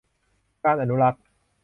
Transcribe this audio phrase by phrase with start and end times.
[0.63, 1.23] การอนุรักษ์